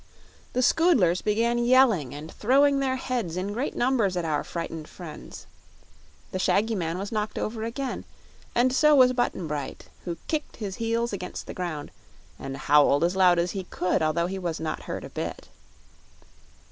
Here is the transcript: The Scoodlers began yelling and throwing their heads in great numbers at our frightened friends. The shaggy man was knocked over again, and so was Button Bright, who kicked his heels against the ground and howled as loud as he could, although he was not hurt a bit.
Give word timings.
The 0.53 0.63
Scoodlers 0.63 1.21
began 1.21 1.59
yelling 1.59 2.11
and 2.11 2.31
throwing 2.31 2.79
their 2.79 2.95
heads 2.95 3.37
in 3.37 3.53
great 3.53 3.75
numbers 3.75 4.17
at 4.17 4.25
our 4.25 4.43
frightened 4.43 4.87
friends. 4.87 5.45
The 6.31 6.39
shaggy 6.39 6.73
man 6.73 6.97
was 6.97 7.11
knocked 7.11 7.37
over 7.37 7.61
again, 7.63 8.05
and 8.55 8.73
so 8.73 8.95
was 8.95 9.13
Button 9.13 9.45
Bright, 9.45 9.89
who 10.05 10.17
kicked 10.27 10.55
his 10.55 10.77
heels 10.77 11.13
against 11.13 11.45
the 11.45 11.53
ground 11.53 11.91
and 12.39 12.57
howled 12.57 13.03
as 13.03 13.15
loud 13.15 13.37
as 13.37 13.51
he 13.51 13.65
could, 13.65 14.01
although 14.01 14.25
he 14.25 14.39
was 14.39 14.59
not 14.59 14.85
hurt 14.85 15.03
a 15.03 15.09
bit. 15.09 15.49